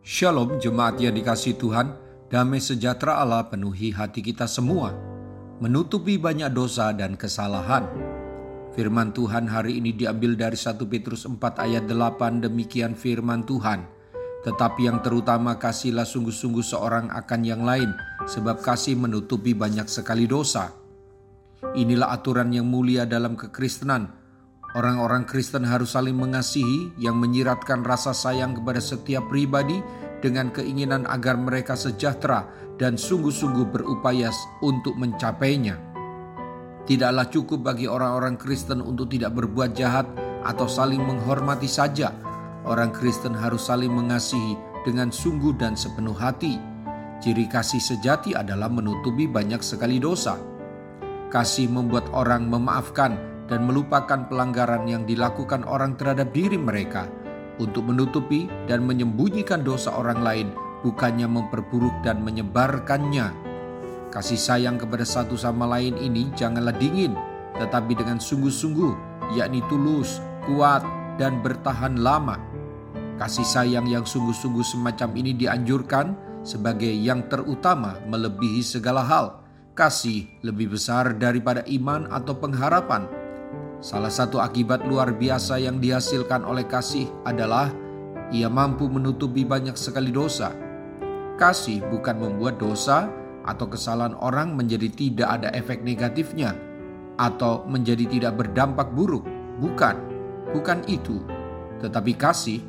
[0.00, 1.92] Shalom jemaat yang dikasih Tuhan,
[2.32, 4.96] damai sejahtera Allah penuhi hati kita semua,
[5.60, 7.84] menutupi banyak dosa dan kesalahan.
[8.72, 13.84] Firman Tuhan hari ini diambil dari 1 Petrus 4 ayat 8 demikian firman Tuhan.
[14.40, 17.92] Tetapi yang terutama kasihlah sungguh-sungguh seorang akan yang lain,
[18.24, 20.72] sebab kasih menutupi banyak sekali dosa.
[21.76, 24.19] Inilah aturan yang mulia dalam kekristenan.
[24.70, 29.82] Orang-orang Kristen harus saling mengasihi yang menyiratkan rasa sayang kepada setiap pribadi
[30.22, 32.46] dengan keinginan agar mereka sejahtera
[32.78, 34.30] dan sungguh-sungguh berupaya
[34.62, 35.74] untuk mencapainya.
[36.86, 40.06] Tidaklah cukup bagi orang-orang Kristen untuk tidak berbuat jahat
[40.46, 42.14] atau saling menghormati saja.
[42.62, 44.54] Orang Kristen harus saling mengasihi
[44.86, 46.62] dengan sungguh dan sepenuh hati.
[47.20, 50.38] Ciri kasih sejati adalah menutupi banyak sekali dosa.
[51.28, 57.10] Kasih membuat orang memaafkan dan melupakan pelanggaran yang dilakukan orang terhadap diri mereka
[57.58, 60.48] untuk menutupi dan menyembunyikan dosa orang lain,
[60.86, 63.34] bukannya memperburuk dan menyebarkannya.
[64.14, 67.12] Kasih sayang kepada satu sama lain ini janganlah dingin,
[67.60, 68.94] tetapi dengan sungguh-sungguh,
[69.36, 70.80] yakni tulus, kuat,
[71.20, 72.40] dan bertahan lama.
[73.20, 79.40] Kasih sayang yang sungguh-sungguh semacam ini dianjurkan sebagai yang terutama melebihi segala hal
[79.80, 83.19] kasih lebih besar daripada iman atau pengharapan.
[83.80, 87.72] Salah satu akibat luar biasa yang dihasilkan oleh kasih adalah
[88.28, 90.52] ia mampu menutupi banyak sekali dosa.
[91.40, 93.08] Kasih bukan membuat dosa
[93.48, 96.52] atau kesalahan orang menjadi tidak ada efek negatifnya
[97.16, 99.24] atau menjadi tidak berdampak buruk.
[99.64, 99.96] Bukan,
[100.52, 101.16] bukan itu.
[101.80, 102.60] Tetapi kasih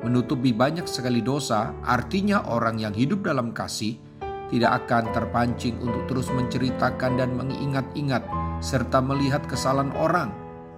[0.00, 4.00] menutupi banyak sekali dosa, artinya orang yang hidup dalam kasih
[4.48, 8.24] tidak akan terpancing untuk terus menceritakan dan mengingat-ingat
[8.64, 10.32] serta melihat kesalahan orang,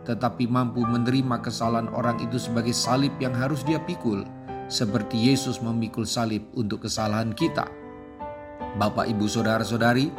[0.04, 4.26] tetapi mampu menerima kesalahan orang itu sebagai salib yang harus dia pikul,
[4.66, 7.66] seperti Yesus memikul salib untuk kesalahan kita.
[8.78, 10.10] Bapak, ibu, saudara-saudari,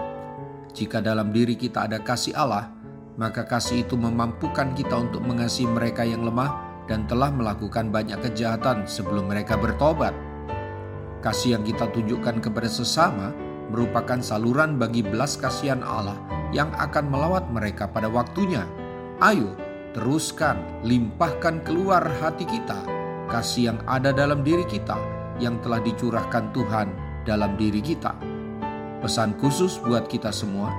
[0.72, 2.72] jika dalam diri kita ada kasih Allah,
[3.20, 8.88] maka kasih itu memampukan kita untuk mengasihi mereka yang lemah dan telah melakukan banyak kejahatan
[8.88, 10.16] sebelum mereka bertobat.
[11.22, 13.30] Kasih yang kita tunjukkan kepada sesama
[13.72, 16.20] merupakan saluran bagi belas kasihan Allah
[16.52, 18.68] yang akan melawat mereka pada waktunya.
[19.24, 19.56] Ayo,
[19.96, 22.84] teruskan, limpahkan keluar hati kita,
[23.32, 25.00] kasih yang ada dalam diri kita
[25.40, 26.88] yang telah dicurahkan Tuhan
[27.24, 28.14] dalam diri kita.
[29.02, 30.70] Pesan khusus buat kita semua,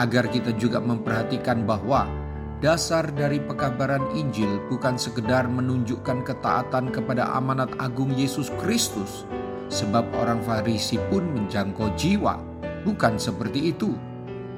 [0.00, 2.08] agar kita juga memperhatikan bahwa
[2.58, 9.22] dasar dari pekabaran Injil bukan sekedar menunjukkan ketaatan kepada amanat agung Yesus Kristus,
[9.68, 12.40] sebab orang Farisi pun menjangkau jiwa.
[12.84, 13.92] Bukan seperti itu.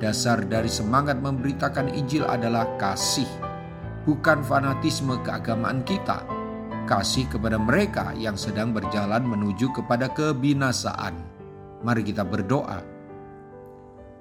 [0.00, 3.28] Dasar dari semangat memberitakan Injil adalah kasih,
[4.09, 6.25] bukan fanatisme keagamaan kita.
[6.88, 11.21] Kasih kepada mereka yang sedang berjalan menuju kepada kebinasaan.
[11.84, 12.81] Mari kita berdoa.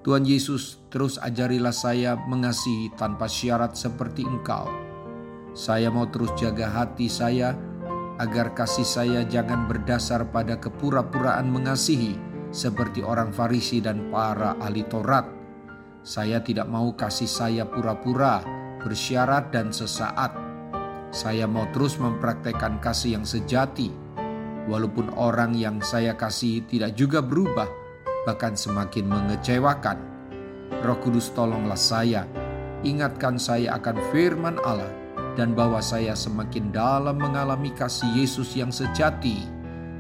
[0.04, 4.68] Tuhan Yesus, terus ajarilah saya mengasihi tanpa syarat seperti Engkau.
[5.56, 7.56] Saya mau terus jaga hati saya
[8.20, 12.20] agar kasih saya jangan berdasar pada kepura-puraan mengasihi
[12.52, 15.24] seperti orang Farisi dan para ahli Taurat.
[16.04, 18.44] Saya tidak mau kasih saya pura-pura,
[18.84, 20.36] bersyarat dan sesaat.
[21.10, 23.90] Saya mau terus mempraktekkan kasih yang sejati,
[24.70, 27.68] walaupun orang yang saya kasih tidak juga berubah,
[28.28, 29.98] bahkan semakin mengecewakan.
[30.86, 32.30] Roh Kudus tolonglah saya,
[32.86, 39.46] ingatkan saya akan firman Allah dan bahwa saya semakin dalam mengalami kasih Yesus yang sejati.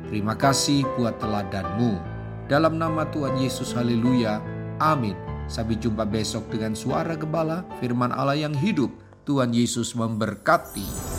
[0.09, 2.01] Terima kasih buat teladanmu.
[2.49, 4.41] Dalam nama Tuhan Yesus, haleluya.
[4.81, 5.13] Amin.
[5.45, 8.89] Sampai jumpa besok dengan suara gembala, firman Allah yang hidup.
[9.29, 11.18] Tuhan Yesus memberkati.